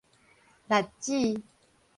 [0.67, 1.41] 栗子